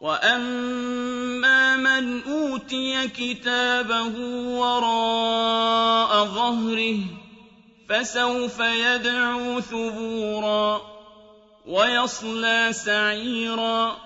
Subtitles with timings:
[0.00, 4.18] وأما من أوتي كتابه
[4.58, 6.98] وراء ظهره
[7.88, 10.82] فسوف يدعو ثبورا
[11.66, 13.96] ويصلى سعيرا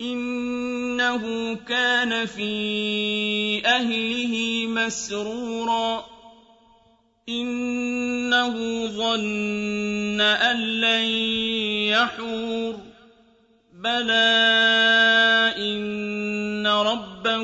[0.00, 6.04] إنه كان في أهله مسرورا
[7.30, 8.54] إِنَّهُ
[8.86, 11.06] ظَنَّ أَن لَّن
[11.94, 12.74] يَحُورَ
[13.72, 14.69] بَلَىٰ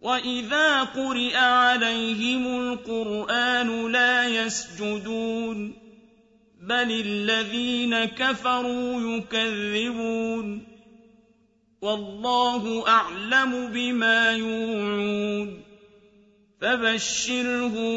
[0.00, 5.74] وإذا قرئ عليهم القرآن لا يسجدون
[6.62, 10.66] بل الذين كفروا يكذبون
[11.82, 15.62] والله أعلم بما يوعون
[16.60, 17.96] فبشرهم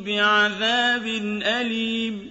[0.00, 1.06] بعذاب
[1.42, 2.30] أليم